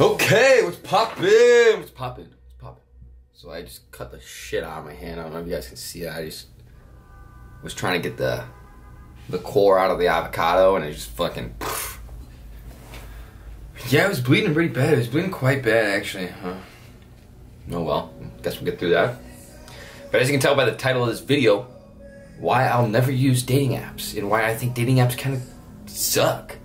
Okay, 0.00 0.60
what's 0.64 0.76
poppin'? 0.78 1.78
What's 1.78 1.92
poppin'? 1.92 2.24
What's 2.24 2.54
poppin'? 2.58 2.82
So 3.32 3.52
I 3.52 3.62
just 3.62 3.88
cut 3.92 4.10
the 4.10 4.20
shit 4.20 4.64
out 4.64 4.80
of 4.80 4.84
my 4.84 4.92
hand. 4.92 5.20
I 5.20 5.22
don't 5.22 5.32
know 5.32 5.38
if 5.38 5.46
you 5.46 5.52
guys 5.52 5.68
can 5.68 5.76
see 5.76 6.02
that. 6.02 6.16
I 6.16 6.24
just 6.24 6.48
was 7.62 7.74
trying 7.74 8.02
to 8.02 8.08
get 8.08 8.18
the 8.18 8.42
the 9.28 9.38
core 9.38 9.78
out 9.78 9.92
of 9.92 10.00
the 10.00 10.08
avocado, 10.08 10.74
and 10.74 10.84
it 10.84 10.94
just 10.94 11.10
fucking. 11.10 11.54
Yeah, 13.88 14.06
it 14.06 14.08
was 14.08 14.20
bleeding 14.20 14.52
pretty 14.52 14.72
bad. 14.72 14.94
It 14.94 14.98
was 14.98 15.08
bleeding 15.08 15.30
quite 15.30 15.62
bad, 15.62 15.86
actually. 15.96 16.26
Huh. 16.26 16.54
Oh 17.70 17.82
well, 17.82 18.12
guess 18.42 18.56
we'll 18.56 18.64
get 18.64 18.80
through 18.80 18.90
that. 18.90 19.16
But 20.10 20.22
as 20.22 20.28
you 20.28 20.32
can 20.34 20.40
tell 20.40 20.56
by 20.56 20.64
the 20.64 20.74
title 20.74 21.04
of 21.04 21.08
this 21.08 21.20
video, 21.20 21.68
why 22.40 22.66
I'll 22.66 22.88
never 22.88 23.12
use 23.12 23.44
dating 23.44 23.72
apps 23.72 24.18
and 24.18 24.28
why 24.28 24.44
I 24.44 24.56
think 24.56 24.74
dating 24.74 24.96
apps 24.96 25.16
kind 25.16 25.36
of 25.36 25.42
suck. 25.88 26.56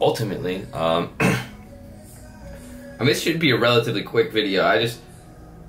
Ultimately, 0.00 0.64
um, 0.72 1.12
Mean, 3.02 3.08
this 3.08 3.20
should 3.20 3.40
be 3.40 3.50
a 3.50 3.58
relatively 3.58 4.02
quick 4.02 4.30
video. 4.30 4.64
I 4.64 4.80
just, 4.80 5.00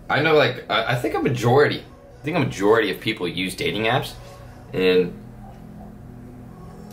I 0.07 0.21
know, 0.21 0.35
like, 0.35 0.69
I, 0.69 0.93
I 0.93 0.95
think 0.95 1.15
a 1.15 1.19
majority, 1.19 1.79
I 1.79 2.23
think 2.23 2.37
a 2.37 2.39
majority 2.39 2.91
of 2.91 2.99
people 2.99 3.27
use 3.27 3.55
dating 3.55 3.85
apps, 3.85 4.13
and 4.71 5.19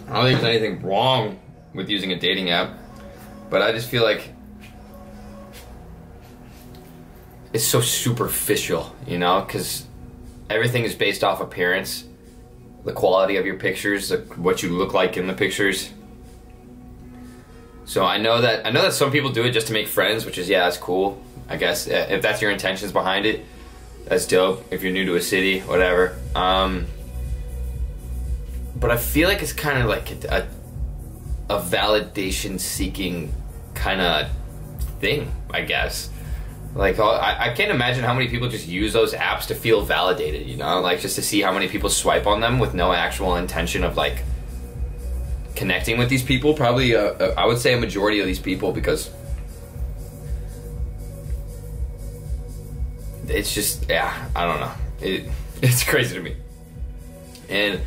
I 0.08 0.14
don't 0.14 0.24
think 0.24 0.40
there's 0.40 0.56
anything 0.56 0.82
wrong 0.82 1.38
with 1.74 1.90
using 1.90 2.12
a 2.12 2.18
dating 2.18 2.48
app, 2.48 2.70
but 3.50 3.60
I 3.60 3.72
just 3.72 3.90
feel 3.90 4.02
like 4.02 4.32
it's 7.52 7.64
so 7.64 7.82
superficial, 7.82 8.96
you 9.06 9.18
know, 9.18 9.42
because 9.42 9.84
everything 10.48 10.84
is 10.84 10.94
based 10.94 11.22
off 11.22 11.42
appearance, 11.42 12.04
the 12.86 12.92
quality 12.92 13.36
of 13.36 13.44
your 13.44 13.58
pictures, 13.58 14.10
what 14.36 14.62
you 14.62 14.70
look 14.70 14.94
like 14.94 15.18
in 15.18 15.26
the 15.26 15.34
pictures. 15.34 15.90
So 17.90 18.04
I 18.04 18.18
know 18.18 18.40
that 18.40 18.64
I 18.64 18.70
know 18.70 18.82
that 18.82 18.92
some 18.92 19.10
people 19.10 19.32
do 19.32 19.42
it 19.42 19.50
just 19.50 19.66
to 19.66 19.72
make 19.72 19.88
friends, 19.88 20.24
which 20.24 20.38
is 20.38 20.48
yeah, 20.48 20.60
that's 20.60 20.76
cool. 20.76 21.20
I 21.48 21.56
guess 21.56 21.88
uh, 21.88 22.06
if 22.08 22.22
that's 22.22 22.40
your 22.40 22.52
intentions 22.52 22.92
behind 22.92 23.26
it, 23.26 23.44
that's 24.04 24.28
dope. 24.28 24.64
If 24.70 24.84
you're 24.84 24.92
new 24.92 25.04
to 25.06 25.16
a 25.16 25.20
city, 25.20 25.58
whatever. 25.58 26.16
Um, 26.36 26.86
but 28.76 28.92
I 28.92 28.96
feel 28.96 29.28
like 29.28 29.42
it's 29.42 29.52
kind 29.52 29.82
of 29.82 29.88
like 29.88 30.12
a, 30.26 30.46
a 31.48 31.60
validation 31.60 32.60
seeking 32.60 33.34
kind 33.74 34.00
of 34.00 34.30
thing, 35.00 35.28
I 35.50 35.62
guess. 35.62 36.10
Like 36.76 37.00
I, 37.00 37.50
I 37.50 37.54
can't 37.54 37.72
imagine 37.72 38.04
how 38.04 38.14
many 38.14 38.28
people 38.28 38.48
just 38.48 38.68
use 38.68 38.92
those 38.92 39.14
apps 39.14 39.48
to 39.48 39.56
feel 39.56 39.82
validated, 39.82 40.46
you 40.46 40.58
know, 40.58 40.80
like 40.80 41.00
just 41.00 41.16
to 41.16 41.22
see 41.22 41.40
how 41.40 41.52
many 41.52 41.66
people 41.66 41.90
swipe 41.90 42.28
on 42.28 42.40
them 42.40 42.60
with 42.60 42.72
no 42.72 42.92
actual 42.92 43.34
intention 43.34 43.82
of 43.82 43.96
like 43.96 44.22
connecting 45.60 45.98
with 45.98 46.08
these 46.08 46.22
people. 46.22 46.54
Probably, 46.54 46.96
uh, 46.96 47.00
uh, 47.00 47.34
I 47.36 47.44
would 47.44 47.58
say 47.58 47.74
a 47.74 47.78
majority 47.78 48.18
of 48.20 48.26
these 48.26 48.38
people 48.38 48.72
because 48.72 49.10
it's 53.28 53.52
just, 53.54 53.86
yeah, 53.86 54.26
I 54.34 54.46
don't 54.46 54.60
know. 54.60 54.72
It, 55.02 55.30
it's 55.62 55.84
crazy 55.84 56.14
to 56.16 56.22
me. 56.22 56.34
And 57.50 57.78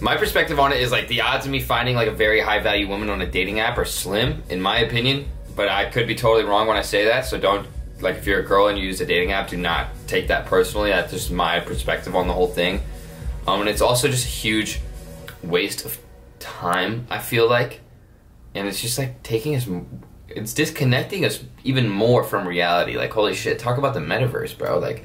my 0.00 0.16
perspective 0.16 0.58
on 0.58 0.72
it 0.72 0.80
is 0.80 0.90
like 0.90 1.06
the 1.06 1.20
odds 1.20 1.46
of 1.46 1.52
me 1.52 1.60
finding 1.60 1.94
like 1.94 2.08
a 2.08 2.12
very 2.12 2.40
high 2.40 2.58
value 2.58 2.88
woman 2.88 3.08
on 3.08 3.22
a 3.22 3.26
dating 3.26 3.60
app 3.60 3.78
are 3.78 3.84
slim, 3.84 4.42
in 4.50 4.60
my 4.60 4.80
opinion. 4.80 5.26
But 5.54 5.68
I 5.68 5.88
could 5.88 6.08
be 6.08 6.16
totally 6.16 6.44
wrong 6.44 6.66
when 6.66 6.76
I 6.76 6.82
say 6.82 7.04
that, 7.04 7.24
so 7.24 7.38
don't 7.38 7.68
like 8.00 8.16
if 8.16 8.26
you're 8.26 8.40
a 8.40 8.44
girl 8.44 8.66
and 8.66 8.76
you 8.76 8.84
use 8.84 9.00
a 9.00 9.06
dating 9.06 9.30
app, 9.30 9.48
do 9.48 9.56
not 9.56 9.86
take 10.08 10.26
that 10.26 10.46
personally. 10.46 10.90
That's 10.90 11.12
just 11.12 11.30
my 11.30 11.60
perspective 11.60 12.16
on 12.16 12.26
the 12.26 12.34
whole 12.34 12.48
thing. 12.48 12.82
Um, 13.46 13.60
and 13.60 13.68
it's 13.68 13.80
also 13.80 14.08
just 14.08 14.26
a 14.26 14.28
huge 14.28 14.80
waste 15.44 15.84
of 15.84 15.98
time. 16.38 17.06
I 17.10 17.18
feel 17.18 17.48
like, 17.48 17.80
and 18.54 18.66
it's 18.68 18.80
just 18.80 18.98
like 18.98 19.22
taking 19.22 19.54
us, 19.54 19.68
it's 20.28 20.54
disconnecting 20.54 21.24
us 21.24 21.42
even 21.64 21.88
more 21.88 22.24
from 22.24 22.46
reality. 22.46 22.96
Like 22.96 23.12
holy 23.12 23.34
shit, 23.34 23.58
talk 23.58 23.78
about 23.78 23.94
the 23.94 24.00
metaverse, 24.00 24.56
bro. 24.56 24.78
Like 24.78 25.04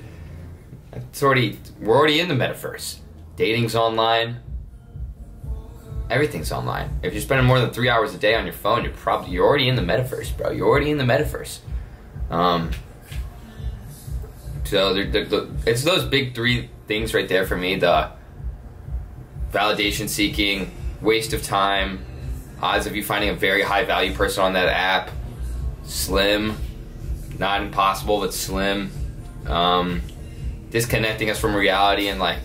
it's 0.94 1.24
already 1.24 1.60
we're 1.80 1.98
already 1.98 2.20
in 2.20 2.28
the 2.28 2.36
metaverse. 2.36 2.98
Dating's 3.36 3.76
online. 3.76 4.40
Everything's 6.10 6.52
online. 6.52 7.00
If 7.04 7.14
you're 7.14 7.22
spending 7.22 7.48
more 7.48 7.60
than 7.60 7.72
three 7.72 7.88
hours 7.88 8.14
a 8.14 8.18
day 8.18 8.36
on 8.36 8.44
your 8.46 8.54
phone, 8.54 8.84
you're 8.84 8.94
probably 8.94 9.32
you're 9.32 9.48
already 9.48 9.70
in 9.70 9.76
the 9.76 9.82
metaverse, 9.82 10.36
bro. 10.38 10.52
You're 10.52 10.68
already 10.68 10.92
in 10.92 10.98
the 10.98 11.06
metaverse. 11.06 11.60
Um, 12.30 12.72
so 14.66 14.94
they're, 14.94 15.10
they're, 15.10 15.26
they're, 15.26 15.48
it's 15.66 15.84
those 15.84 16.06
big 16.06 16.36
three 16.36 16.70
things 16.88 17.14
right 17.14 17.28
there 17.28 17.46
for 17.46 17.56
me: 17.58 17.76
the 17.76 18.12
validation 19.52 20.10
seeking, 20.10 20.72
waste 21.02 21.34
of 21.34 21.44
time, 21.44 22.06
odds 22.62 22.86
of 22.86 22.96
you 22.96 23.04
finding 23.04 23.30
a 23.30 23.34
very 23.34 23.62
high 23.62 23.84
value 23.84 24.14
person 24.14 24.44
on 24.44 24.54
that 24.54 24.68
app, 24.68 25.12
slim, 25.84 26.56
not 27.38 27.62
impossible 27.62 28.20
but 28.20 28.34
slim, 28.34 28.92
um, 29.48 30.02
disconnecting 30.70 31.30
us 31.30 31.40
from 31.40 31.56
reality 31.56 32.08
and 32.08 32.20
like 32.20 32.40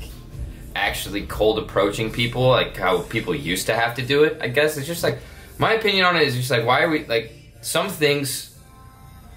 actually 0.75 1.27
cold 1.27 1.59
approaching 1.59 2.11
people, 2.11 2.49
like 2.49 2.77
how 2.77 3.03
people 3.03 3.35
used 3.35 3.67
to 3.67 3.75
have 3.75 3.95
to 3.97 4.03
do 4.03 4.25
it. 4.25 4.39
I 4.41 4.49
guess 4.49 4.77
it's 4.77 4.87
just 4.87 5.03
like 5.03 5.19
my 5.59 5.73
opinion 5.75 6.05
on 6.05 6.17
it 6.17 6.23
is 6.23 6.37
just 6.37 6.51
like 6.51 6.65
why 6.65 6.83
are 6.83 6.91
we 6.91 7.07
like 7.07 7.33
some 7.61 7.89
things 7.89 8.57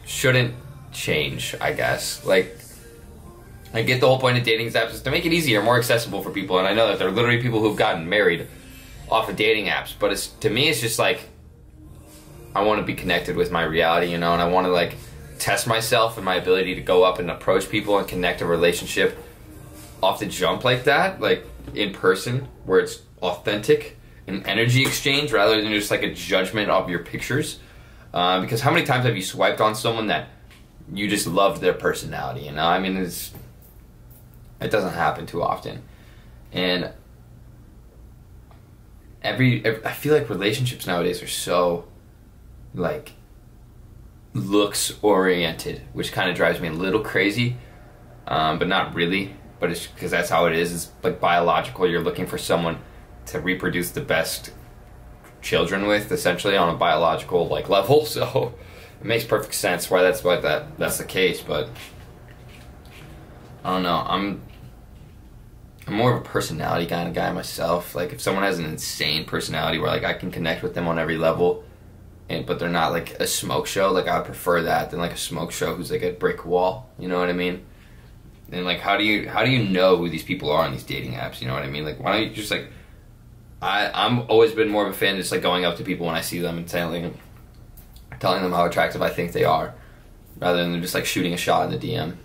shouldn't 0.06 0.54
change, 0.92 1.56
I 1.62 1.74
guess. 1.74 2.26
Like, 2.26 2.58
I 3.74 3.84
get 3.84 4.02
the 4.02 4.08
whole 4.08 4.20
point 4.20 4.38
of 4.38 4.44
dating 4.44 4.70
apps 4.72 4.94
is 4.94 5.02
to 5.04 5.12
make 5.12 5.26
it 5.26 5.34
easier, 5.34 5.62
more 5.62 5.78
accessible 5.78 6.24
for 6.24 6.32
people. 6.32 6.58
And 6.58 6.68
I 6.68 6.74
know 6.74 6.88
that 6.88 7.00
there 7.00 7.08
are 7.08 7.12
literally 7.12 7.42
people 7.42 7.60
who've 7.60 7.78
gotten 7.78 8.10
married 8.10 8.48
off 9.10 9.30
of 9.30 9.36
dating 9.36 9.66
apps. 9.66 9.94
But 9.98 10.12
it's 10.12 10.28
to 10.28 10.50
me, 10.50 10.70
it's 10.70 10.82
just 10.82 11.00
like 11.00 11.22
I 12.56 12.64
want 12.64 12.80
to 12.80 12.86
be 12.86 12.96
connected 12.96 13.36
with 13.36 13.52
my 13.52 13.64
reality, 13.64 14.12
you 14.12 14.18
know, 14.18 14.34
and 14.34 14.42
I 14.42 14.48
want 14.48 14.66
to 14.66 14.72
like 14.72 14.96
test 15.38 15.68
myself 15.68 16.18
and 16.18 16.26
my 16.26 16.36
ability 16.36 16.76
to 16.76 16.82
go 16.82 17.04
up 17.04 17.20
and 17.20 17.30
approach 17.32 17.70
people 17.70 17.98
and 17.98 18.08
connect 18.08 18.42
a 18.42 18.46
relationship 18.46 19.18
off 20.02 20.20
the 20.20 20.26
jump 20.26 20.64
like 20.64 20.84
that, 20.86 21.20
like 21.20 21.46
in 21.74 21.94
person, 21.94 22.48
where 22.66 22.80
it's 22.80 23.02
authentic, 23.22 23.98
an 24.28 24.46
energy 24.46 24.82
exchange 24.82 25.32
rather 25.32 25.62
than 25.62 25.72
just 25.72 25.92
like 25.92 26.04
a 26.04 26.14
judgment 26.14 26.70
of 26.70 26.90
your 26.90 27.00
pictures. 27.00 27.60
Uh, 28.14 28.42
because 28.42 28.62
how 28.62 28.72
many 28.72 28.86
times 28.86 29.06
have 29.06 29.16
you 29.16 29.22
swiped 29.22 29.62
on 29.62 29.76
someone 29.76 30.08
that 30.08 30.30
you 30.92 31.08
just 31.08 31.28
loved 31.28 31.62
their 31.62 31.74
personality? 31.74 32.42
You 32.42 32.52
know, 32.52 32.66
I 32.66 32.80
mean, 32.80 32.98
it's 32.98 33.32
it 34.60 34.72
doesn't 34.72 34.94
happen 34.94 35.26
too 35.26 35.44
often, 35.44 35.84
and 36.52 36.92
every, 39.24 39.64
every 39.66 39.86
I 39.86 39.92
feel 39.92 40.14
like 40.14 40.30
relationships 40.30 40.88
nowadays 40.88 41.22
are 41.22 41.28
so 41.28 41.86
like 42.74 43.14
looks 44.34 44.94
oriented, 45.02 45.82
which 45.94 46.12
kind 46.12 46.30
of 46.30 46.36
drives 46.36 46.60
me 46.60 46.68
a 46.68 46.74
little 46.74 47.02
crazy, 47.02 47.58
um, 48.28 48.60
but 48.60 48.68
not 48.68 48.94
really. 48.94 49.36
But 49.60 49.72
it's 49.72 49.88
because 49.88 50.12
that's 50.12 50.30
how 50.30 50.46
it 50.46 50.56
is. 50.56 50.74
It's 50.74 50.92
like 51.04 51.20
biological. 51.20 51.88
You're 51.88 52.02
looking 52.02 52.26
for 52.26 52.38
someone 52.38 52.80
to 53.28 53.40
reproduce 53.40 53.92
the 53.92 54.02
best 54.02 54.52
children 55.42 55.88
with 55.88 56.12
essentially 56.12 56.58
on 56.58 56.74
a 56.74 56.78
biological 56.78 57.48
like 57.48 57.70
level 57.78 58.06
so 58.06 58.54
it 59.00 59.06
makes 59.06 59.24
perfect 59.24 59.54
sense 59.54 59.90
why 59.90 60.02
that's 60.02 60.24
why 60.24 60.36
that 60.36 60.78
that's 60.78 60.98
the 60.98 61.06
case 61.06 61.42
but 61.42 61.70
I 63.64 63.74
don't 63.74 63.84
know 63.84 64.04
I'm 64.06 64.42
I'm 65.90 65.96
more 65.96 66.14
of 66.14 66.22
a 66.22 66.24
personality 66.24 66.86
kind 66.86 67.08
of 67.08 67.16
guy 67.16 67.32
myself. 67.32 67.96
Like 67.96 68.14
if 68.14 68.22
someone 68.22 68.44
has 68.44 68.60
an 68.60 68.66
insane 68.66 69.26
personality 69.26 69.80
where 69.80 69.90
like 69.90 70.04
I 70.04 70.14
can 70.14 70.32
connect 70.32 70.62
with 70.62 70.76
them 70.76 70.88
on 70.88 71.00
every 71.00 71.18
level 71.18 71.64
and 72.30 72.46
but 72.46 72.60
they're 72.60 72.70
not 72.70 72.92
like 72.92 73.20
a 73.20 73.26
smoke 73.26 73.66
show 73.66 73.92
like 73.92 74.08
I 74.08 74.18
would 74.18 74.26
prefer 74.26 74.62
that 74.64 74.92
than 74.92 75.00
like 75.00 75.14
a 75.14 75.18
smoke 75.18 75.52
show 75.52 75.74
who's 75.74 75.90
like 75.90 76.04
a 76.04 76.12
brick 76.12 76.46
wall. 76.46 76.90
You 77.00 77.08
know 77.08 77.20
what 77.20 77.30
I 77.30 77.34
mean? 77.34 77.66
And 78.52 78.66
like 78.66 78.80
how 78.80 78.98
do 78.98 79.04
you 79.04 79.28
how 79.28 79.44
do 79.44 79.50
you 79.50 79.68
know 79.68 79.98
who 79.98 80.10
these 80.10 80.24
people 80.24 80.52
are 80.52 80.64
on 80.64 80.72
these 80.72 80.84
dating 80.84 81.14
apps? 81.14 81.42
You 81.42 81.48
know 81.48 81.56
what 81.56 81.64
I 81.64 81.70
mean? 81.70 81.86
Like 81.86 82.00
why 82.00 82.14
don't 82.14 82.30
you 82.30 82.36
just 82.36 82.52
like 82.52 82.68
I 83.62 83.90
I'm 83.92 84.22
always 84.30 84.52
been 84.52 84.70
more 84.70 84.86
of 84.86 84.94
a 84.94 84.98
fan 84.98 85.16
of 85.16 85.20
just 85.22 85.32
like 85.32 85.42
going 85.42 85.66
up 85.66 85.78
to 85.78 85.84
people 85.84 86.06
when 86.06 86.16
I 86.16 86.22
see 86.22 86.40
them 86.40 86.58
and 86.58 86.68
telling 86.68 87.18
telling 88.20 88.44
them 88.44 88.52
how 88.52 88.66
attractive 88.66 89.02
I 89.02 89.10
think 89.10 89.32
they 89.32 89.44
are, 89.44 89.74
rather 90.38 90.58
than 90.64 90.82
just 90.82 90.94
like 90.94 91.06
shooting 91.06 91.34
a 91.34 91.38
shot 91.38 91.72
in 91.72 91.80
the 91.80 91.88
DM. 91.88 92.16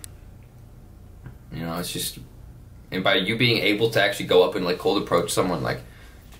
You 1.51 1.61
know, 1.61 1.77
it's 1.77 1.91
just, 1.91 2.19
and 2.95 3.03
by 3.03 3.15
you 3.15 3.37
being 3.37 3.57
able 3.57 3.89
to 3.91 4.01
actually 4.01 4.25
go 4.25 4.43
up 4.43 4.55
and 4.55 4.65
like 4.65 4.77
cold 4.77 5.01
approach 5.01 5.31
someone, 5.31 5.61
like 5.61 5.81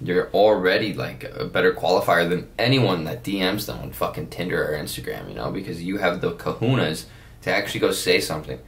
you're 0.01 0.29
already 0.31 0.93
like 0.93 1.23
a 1.23 1.45
better 1.45 1.73
qualifier 1.73 2.27
than 2.27 2.49
anyone 2.57 3.03
that 3.05 3.23
DMs 3.23 3.65
them 3.65 3.79
on 3.79 3.91
fucking 3.91 4.29
Tinder 4.29 4.63
or 4.63 4.77
Instagram. 4.77 5.29
You 5.29 5.35
know, 5.35 5.51
because 5.51 5.83
you 5.83 5.97
have 5.97 6.21
the 6.21 6.33
kahunas 6.33 7.05
to 7.43 7.51
actually 7.53 7.81
go 7.81 7.91
say 7.91 8.19
something. 8.19 8.59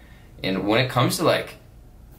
And 0.44 0.68
when 0.68 0.84
it 0.84 0.90
comes 0.90 1.18
to 1.18 1.24
like 1.24 1.56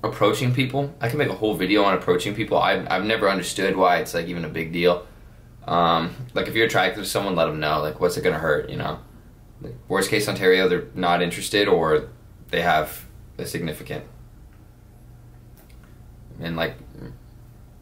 approaching 0.03 0.55
people. 0.55 0.95
I 1.01 1.09
can 1.09 1.19
make 1.19 1.29
a 1.29 1.35
whole 1.35 1.55
video 1.55 1.85
on 1.85 1.95
approaching 1.95 2.35
people. 2.35 2.59
I've, 2.59 2.87
I've 2.91 3.05
never 3.05 3.29
understood 3.29 3.77
why 3.77 3.99
it's 3.99 4.15
like 4.15 4.27
even 4.27 4.45
a 4.45 4.49
big 4.49 4.73
deal. 4.73 5.07
Um, 5.67 6.15
like 6.35 6.49
if 6.49 6.55
you're 6.55 6.67
attracted 6.67 7.03
to 7.03 7.09
someone, 7.09 7.35
let 7.35 7.47
them 7.47 7.61
know. 7.61 7.81
Like 7.81 8.01
what's 8.01 8.17
it 8.17 8.23
gonna 8.23 8.39
hurt, 8.39 8.71
you 8.71 8.77
know? 8.77 9.01
Like, 9.61 9.75
worst 9.89 10.11
case 10.11 10.29
Ontario, 10.29 10.69
they're 10.69 10.87
not 10.95 11.21
interested 11.21 11.67
or 11.69 12.09
they 12.49 12.63
have 12.63 13.07
a 13.39 13.47
significant. 13.47 14.05
And 16.41 16.57
like 16.57 16.77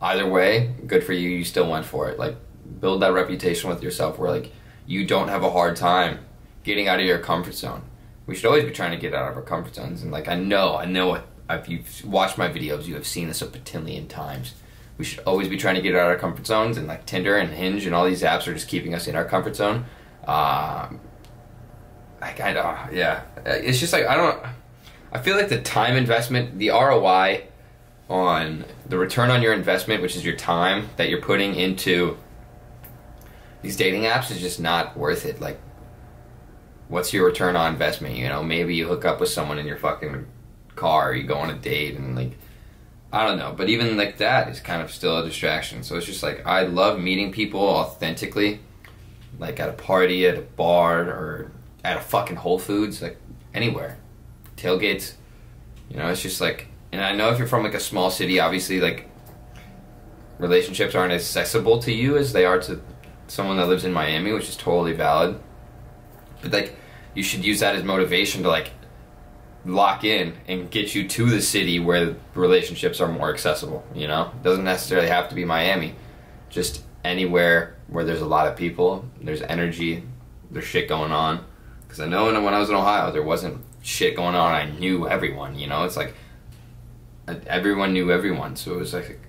either 0.00 0.26
way, 0.28 0.74
good 0.86 1.04
for 1.04 1.12
you. 1.12 1.28
You 1.28 1.44
still 1.44 1.70
went 1.70 1.86
for 1.86 2.08
it. 2.08 2.18
Like 2.18 2.36
build 2.80 3.02
that 3.02 3.12
reputation 3.12 3.70
with 3.70 3.82
yourself 3.82 4.18
where 4.18 4.30
like 4.30 4.52
you 4.86 5.06
don't 5.06 5.28
have 5.28 5.42
a 5.42 5.50
hard 5.50 5.76
time 5.76 6.20
getting 6.64 6.88
out 6.88 7.00
of 7.00 7.06
your 7.06 7.18
comfort 7.18 7.54
zone. 7.54 7.82
We 8.26 8.34
should 8.34 8.46
always 8.46 8.64
be 8.64 8.72
trying 8.72 8.90
to 8.90 8.96
get 8.96 9.14
out 9.14 9.30
of 9.30 9.36
our 9.36 9.42
comfort 9.42 9.74
zones. 9.74 10.02
And 10.02 10.10
like 10.10 10.28
I 10.28 10.34
know, 10.34 10.76
I 10.76 10.84
know, 10.84 11.22
if 11.48 11.68
you've 11.68 12.04
watched 12.04 12.38
my 12.38 12.48
videos, 12.48 12.86
you 12.86 12.94
have 12.94 13.06
seen 13.06 13.28
this 13.28 13.40
a 13.42 13.46
batillion 13.46 14.08
times. 14.08 14.54
We 14.98 15.04
should 15.04 15.20
always 15.20 15.48
be 15.48 15.56
trying 15.56 15.76
to 15.76 15.82
get 15.82 15.94
out 15.94 16.06
of 16.06 16.08
our 16.08 16.16
comfort 16.16 16.46
zones, 16.46 16.78
and 16.78 16.86
like 16.88 17.04
Tinder 17.04 17.36
and 17.36 17.52
Hinge 17.52 17.84
and 17.84 17.94
all 17.94 18.06
these 18.06 18.22
apps 18.22 18.46
are 18.46 18.54
just 18.54 18.66
keeping 18.66 18.94
us 18.94 19.06
in 19.06 19.14
our 19.14 19.26
comfort 19.26 19.54
zone. 19.54 19.84
Um, 20.26 21.00
I 22.20 22.32
kind 22.34 22.56
of 22.56 22.92
yeah. 22.92 23.22
It's 23.44 23.78
just 23.78 23.92
like 23.92 24.06
I 24.06 24.16
don't. 24.16 24.42
I 25.12 25.20
feel 25.20 25.36
like 25.36 25.50
the 25.50 25.60
time 25.60 25.96
investment, 25.96 26.58
the 26.58 26.70
ROI 26.70 27.44
on 28.08 28.64
the 28.88 28.98
return 28.98 29.30
on 29.30 29.42
your 29.42 29.52
investment, 29.52 30.02
which 30.02 30.16
is 30.16 30.24
your 30.24 30.36
time 30.36 30.90
that 30.96 31.08
you're 31.08 31.20
putting 31.20 31.54
into 31.54 32.16
these 33.62 33.76
dating 33.76 34.02
apps, 34.02 34.30
is 34.30 34.40
just 34.40 34.60
not 34.60 34.96
worth 34.96 35.26
it. 35.26 35.40
Like, 35.40 35.60
what's 36.88 37.12
your 37.12 37.26
return 37.26 37.56
on 37.56 37.72
investment? 37.72 38.14
You 38.14 38.28
know, 38.28 38.42
maybe 38.42 38.74
you 38.74 38.86
hook 38.86 39.04
up 39.04 39.20
with 39.20 39.28
someone 39.28 39.58
in 39.58 39.66
your 39.66 39.76
fucking 39.76 40.26
car, 40.76 41.14
you 41.14 41.24
go 41.24 41.36
on 41.36 41.50
a 41.50 41.54
date, 41.54 41.96
and 41.96 42.14
like 42.14 42.36
I 43.12 43.26
don't 43.26 43.38
know, 43.38 43.54
but 43.56 43.68
even 43.68 43.96
like 43.96 44.18
that 44.18 44.48
is 44.48 44.60
kind 44.60 44.82
of 44.82 44.90
still 44.90 45.18
a 45.18 45.24
distraction. 45.24 45.82
So 45.82 45.96
it's 45.96 46.06
just 46.06 46.22
like 46.22 46.46
I 46.46 46.62
love 46.62 47.00
meeting 47.00 47.32
people 47.32 47.60
authentically, 47.60 48.60
like 49.38 49.58
at 49.58 49.68
a 49.68 49.72
party, 49.72 50.26
at 50.26 50.36
a 50.36 50.42
bar, 50.42 51.02
or 51.02 51.50
at 51.84 51.96
a 51.96 52.00
fucking 52.00 52.36
Whole 52.36 52.58
Foods, 52.58 53.00
like 53.00 53.16
anywhere, 53.54 53.98
tailgates. 54.56 55.14
You 55.88 55.96
know, 55.96 56.08
it's 56.08 56.20
just 56.20 56.40
like, 56.40 56.66
and 56.96 57.04
I 57.04 57.12
know 57.14 57.30
if 57.30 57.38
you're 57.38 57.46
from 57.46 57.62
like 57.62 57.74
a 57.74 57.80
small 57.80 58.10
city, 58.10 58.40
obviously 58.40 58.80
like 58.80 59.08
relationships 60.38 60.94
aren't 60.94 61.12
as 61.12 61.22
accessible 61.22 61.78
to 61.80 61.92
you 61.92 62.16
as 62.16 62.32
they 62.32 62.44
are 62.44 62.58
to 62.60 62.80
someone 63.28 63.58
that 63.58 63.68
lives 63.68 63.84
in 63.84 63.92
Miami, 63.92 64.32
which 64.32 64.48
is 64.48 64.56
totally 64.56 64.94
valid. 64.94 65.38
But 66.40 66.52
like, 66.52 66.76
you 67.14 67.22
should 67.22 67.44
use 67.44 67.60
that 67.60 67.76
as 67.76 67.84
motivation 67.84 68.42
to 68.44 68.48
like 68.48 68.70
lock 69.66 70.04
in 70.04 70.34
and 70.48 70.70
get 70.70 70.94
you 70.94 71.06
to 71.08 71.26
the 71.26 71.42
city 71.42 71.78
where 71.78 72.16
relationships 72.34 73.00
are 73.00 73.08
more 73.08 73.30
accessible. 73.30 73.84
You 73.94 74.08
know, 74.08 74.32
it 74.34 74.42
doesn't 74.42 74.64
necessarily 74.64 75.08
have 75.08 75.28
to 75.28 75.34
be 75.34 75.44
Miami, 75.44 75.96
just 76.48 76.82
anywhere 77.04 77.76
where 77.88 78.04
there's 78.04 78.22
a 78.22 78.26
lot 78.26 78.46
of 78.46 78.56
people, 78.56 79.04
there's 79.20 79.42
energy, 79.42 80.02
there's 80.50 80.64
shit 80.64 80.88
going 80.88 81.12
on. 81.12 81.44
Because 81.82 82.00
I 82.00 82.06
know 82.06 82.24
when 82.24 82.54
I 82.54 82.58
was 82.58 82.70
in 82.70 82.74
Ohio, 82.74 83.12
there 83.12 83.22
wasn't 83.22 83.62
shit 83.82 84.16
going 84.16 84.34
on. 84.34 84.52
I 84.52 84.70
knew 84.70 85.08
everyone. 85.08 85.58
You 85.58 85.66
know, 85.66 85.84
it's 85.84 85.96
like 85.96 86.14
everyone 87.46 87.92
knew 87.92 88.10
everyone, 88.10 88.56
so 88.56 88.74
it 88.74 88.78
was 88.78 88.94
like 88.94 89.20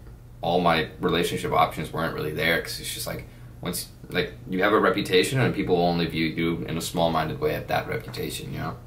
all 0.41 0.61
my 0.61 0.89
relationship 0.99 1.51
options 1.51 1.91
weren't 1.91 2.13
really 2.13 2.31
there 2.31 2.57
because 2.57 2.79
it's 2.79 2.94
just 2.94 3.07
like 3.07 3.25
once 3.61 3.88
like 4.09 4.33
you 4.49 4.61
have 4.63 4.73
a 4.73 4.79
reputation 4.79 5.39
and 5.39 5.53
people 5.53 5.75
only 5.77 6.05
view 6.05 6.25
you 6.25 6.63
in 6.65 6.77
a 6.77 6.81
small-minded 6.81 7.39
way 7.39 7.55
at 7.55 7.67
that 7.67 7.88
reputation. 7.88 8.53
You 8.53 8.59
know. 8.59 8.77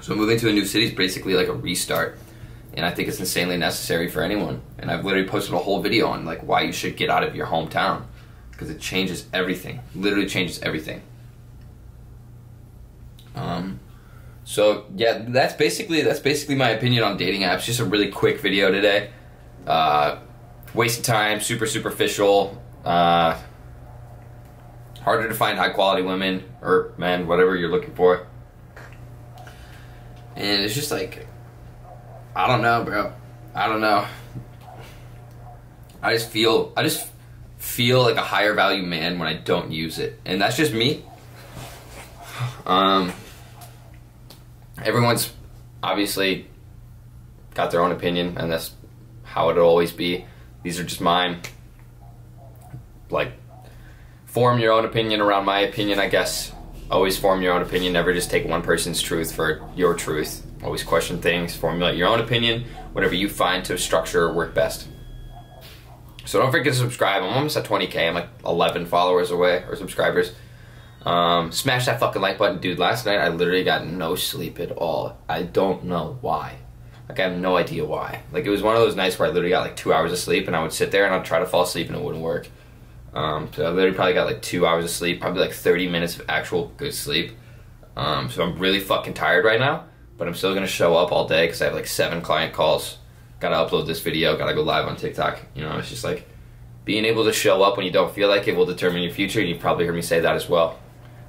So 0.00 0.14
moving 0.14 0.38
to 0.38 0.48
a 0.48 0.52
new 0.52 0.64
city 0.66 0.86
is 0.86 0.92
basically 0.92 1.34
like 1.34 1.48
a 1.48 1.54
restart. 1.54 2.18
And 2.76 2.84
I 2.84 2.90
think 2.90 3.08
it's 3.08 3.20
insanely 3.20 3.56
necessary 3.56 4.08
for 4.08 4.20
anyone. 4.20 4.60
And 4.78 4.90
I've 4.90 5.04
literally 5.04 5.26
posted 5.28 5.54
a 5.54 5.58
whole 5.58 5.80
video 5.80 6.08
on 6.08 6.24
like 6.24 6.42
why 6.42 6.62
you 6.62 6.72
should 6.72 6.96
get 6.96 7.08
out 7.08 7.22
of 7.22 7.34
your 7.34 7.46
hometown. 7.46 8.02
Because 8.50 8.68
it 8.68 8.80
changes 8.80 9.26
everything. 9.32 9.80
Literally 9.94 10.26
changes 10.26 10.60
everything. 10.60 11.02
Um 13.34 13.80
so 14.44 14.86
yeah, 14.94 15.24
that's 15.28 15.54
basically 15.54 16.02
that's 16.02 16.20
basically 16.20 16.54
my 16.54 16.70
opinion 16.70 17.02
on 17.02 17.16
dating 17.16 17.42
apps. 17.42 17.64
Just 17.64 17.80
a 17.80 17.84
really 17.84 18.10
quick 18.10 18.40
video 18.40 18.70
today. 18.70 19.10
Uh 19.66 20.20
wasting 20.74 21.02
time, 21.04 21.40
super 21.40 21.66
superficial, 21.66 22.62
uh 22.84 23.38
harder 25.02 25.28
to 25.28 25.34
find 25.34 25.58
high 25.58 25.70
quality 25.70 26.02
women 26.02 26.44
or 26.62 26.92
men, 26.96 27.26
whatever 27.26 27.56
you're 27.56 27.70
looking 27.70 27.94
for 27.94 28.26
and 30.36 30.62
it's 30.62 30.74
just 30.74 30.90
like, 30.90 31.26
I 32.34 32.48
don't 32.48 32.62
know, 32.62 32.84
bro. 32.84 33.12
I 33.54 33.68
don't 33.68 33.80
know. 33.80 34.06
I 36.02 36.12
just 36.12 36.30
feel, 36.30 36.72
I 36.76 36.82
just 36.82 37.08
feel 37.58 38.02
like 38.02 38.16
a 38.16 38.22
higher 38.22 38.52
value 38.52 38.82
man 38.82 39.18
when 39.18 39.28
I 39.28 39.34
don't 39.34 39.70
use 39.70 39.98
it, 39.98 40.20
and 40.24 40.40
that's 40.40 40.56
just 40.56 40.72
me. 40.72 41.04
Um, 42.66 43.12
everyone's 44.82 45.32
obviously 45.82 46.48
got 47.54 47.70
their 47.70 47.80
own 47.80 47.92
opinion, 47.92 48.36
and 48.38 48.50
that's 48.50 48.72
how 49.22 49.50
it'll 49.50 49.68
always 49.68 49.92
be. 49.92 50.24
These 50.62 50.80
are 50.80 50.84
just 50.84 51.00
mine. 51.00 51.40
Like, 53.10 53.32
form 54.26 54.58
your 54.58 54.72
own 54.72 54.84
opinion 54.84 55.20
around 55.20 55.44
my 55.44 55.60
opinion, 55.60 55.98
I 55.98 56.08
guess 56.08 56.52
always 56.90 57.18
form 57.18 57.42
your 57.42 57.52
own 57.52 57.62
opinion. 57.62 57.92
Never 57.92 58.12
just 58.12 58.30
take 58.30 58.46
one 58.46 58.62
person's 58.62 59.00
truth 59.00 59.32
for 59.34 59.68
your 59.74 59.94
truth. 59.94 60.46
Always 60.62 60.82
question 60.82 61.20
things, 61.20 61.54
formulate 61.54 61.96
your 61.96 62.08
own 62.08 62.20
opinion, 62.20 62.64
whatever 62.92 63.14
you 63.14 63.28
find 63.28 63.64
to 63.66 63.76
structure 63.76 64.32
work 64.32 64.54
best. 64.54 64.88
So 66.24 66.38
don't 66.38 66.50
forget 66.50 66.72
to 66.72 66.78
subscribe. 66.78 67.22
I'm 67.22 67.34
almost 67.34 67.56
at 67.56 67.64
20k. 67.64 68.08
I'm 68.08 68.14
like 68.14 68.28
11 68.46 68.86
followers 68.86 69.30
away 69.30 69.64
or 69.68 69.76
subscribers. 69.76 70.32
Um, 71.04 71.52
smash 71.52 71.86
that 71.86 72.00
fucking 72.00 72.22
like 72.22 72.38
button, 72.38 72.60
dude. 72.60 72.78
Last 72.78 73.04
night 73.04 73.18
I 73.18 73.28
literally 73.28 73.64
got 73.64 73.86
no 73.86 74.14
sleep 74.14 74.58
at 74.58 74.72
all. 74.72 75.18
I 75.28 75.42
don't 75.42 75.84
know 75.84 76.18
why. 76.20 76.56
Like 77.08 77.20
I 77.20 77.28
have 77.28 77.38
no 77.38 77.56
idea 77.56 77.84
why. 77.84 78.22
Like 78.32 78.44
it 78.44 78.50
was 78.50 78.62
one 78.62 78.74
of 78.74 78.80
those 78.80 78.96
nights 78.96 79.18
where 79.18 79.28
I 79.28 79.30
literally 79.30 79.50
got 79.50 79.62
like 79.62 79.76
two 79.76 79.92
hours 79.92 80.12
of 80.12 80.18
sleep, 80.18 80.46
and 80.46 80.56
I 80.56 80.62
would 80.62 80.72
sit 80.72 80.90
there 80.90 81.04
and 81.04 81.14
I'd 81.14 81.24
try 81.24 81.38
to 81.38 81.46
fall 81.46 81.62
asleep 81.62 81.88
and 81.88 81.96
it 81.96 82.02
wouldn't 82.02 82.24
work. 82.24 82.48
Um, 83.12 83.50
so 83.54 83.64
I 83.64 83.70
literally 83.70 83.94
probably 83.94 84.14
got 84.14 84.26
like 84.26 84.42
two 84.42 84.66
hours 84.66 84.84
of 84.84 84.90
sleep, 84.90 85.20
probably 85.20 85.42
like 85.42 85.52
30 85.52 85.88
minutes 85.88 86.18
of 86.18 86.24
actual 86.28 86.72
good 86.76 86.94
sleep. 86.94 87.32
Um, 87.96 88.28
so 88.28 88.42
I'm 88.42 88.58
really 88.58 88.80
fucking 88.80 89.14
tired 89.14 89.44
right 89.44 89.60
now, 89.60 89.84
but 90.16 90.26
I'm 90.26 90.34
still 90.34 90.54
gonna 90.54 90.66
show 90.66 90.96
up 90.96 91.12
all 91.12 91.28
day 91.28 91.46
because 91.46 91.62
I 91.62 91.66
have 91.66 91.74
like 91.74 91.86
seven 91.86 92.22
client 92.22 92.54
calls. 92.54 92.98
Gotta 93.40 93.56
upload 93.56 93.86
this 93.86 94.00
video, 94.00 94.36
gotta 94.36 94.54
go 94.54 94.62
live 94.62 94.88
on 94.88 94.96
TikTok. 94.96 95.42
You 95.54 95.62
know, 95.62 95.78
it's 95.78 95.90
just 95.90 96.02
like 96.02 96.26
being 96.84 97.04
able 97.04 97.24
to 97.24 97.32
show 97.32 97.62
up 97.62 97.76
when 97.76 97.86
you 97.86 97.92
don't 97.92 98.12
feel 98.14 98.28
like 98.28 98.48
it 98.48 98.56
will 98.56 98.66
determine 98.66 99.02
your 99.02 99.12
future. 99.12 99.40
And 99.40 99.48
you've 99.48 99.60
probably 99.60 99.86
heard 99.86 99.94
me 99.94 100.02
say 100.02 100.20
that 100.20 100.34
as 100.34 100.48
well. 100.48 100.78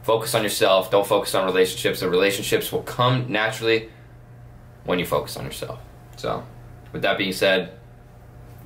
Focus 0.06 0.36
on 0.36 0.44
yourself, 0.44 0.92
don't 0.92 1.08
focus 1.08 1.34
on 1.34 1.46
relationships. 1.46 2.00
The 2.00 2.08
relationships 2.08 2.72
will 2.72 2.84
come 2.84 3.26
naturally 3.28 3.90
when 4.84 5.00
you 5.00 5.06
focus 5.06 5.36
on 5.36 5.46
yourself. 5.46 5.80
So, 6.16 6.46
with 6.94 7.02
that 7.02 7.18
being 7.18 7.34
said, 7.34 7.72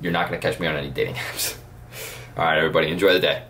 you're 0.02 0.12
not 0.12 0.26
gonna 0.26 0.38
catch 0.38 0.60
me 0.60 0.66
on 0.66 0.76
any 0.76 0.90
dating 0.90 1.14
apps. 1.32 1.56
All 2.36 2.44
right, 2.44 2.58
everybody, 2.58 2.88
enjoy 2.88 3.14
the 3.14 3.20
day. 3.20 3.44